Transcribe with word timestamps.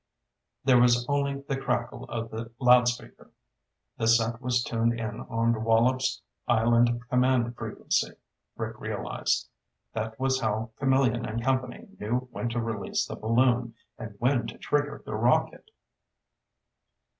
There 0.63 0.79
was 0.79 1.05
only 1.07 1.41
the 1.41 1.55
crackle 1.55 2.05
of 2.05 2.31
the 2.31 2.49
loudspeaker. 2.57 3.29
The 3.99 4.07
set 4.07 4.41
was 4.41 4.63
tuned 4.63 4.99
in 4.99 5.19
on 5.29 5.51
the 5.51 5.59
Wallops 5.59 6.23
Island 6.47 7.07
command 7.07 7.55
frequency, 7.55 8.13
Rick 8.57 8.79
realized. 8.79 9.47
That 9.93 10.19
was 10.19 10.41
how 10.41 10.71
Camillion 10.77 11.27
and 11.27 11.43
company 11.43 11.87
knew 11.99 12.27
when 12.31 12.49
to 12.49 12.59
release 12.59 13.05
the 13.05 13.15
balloon, 13.15 13.75
and 13.99 14.15
when 14.17 14.47
to 14.47 14.57
trigger 14.57 15.03
the 15.05 15.13
rocket! 15.13 15.69